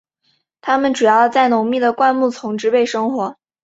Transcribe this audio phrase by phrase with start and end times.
[0.61, 3.37] 它们主要在浓密的灌木丛植被生活。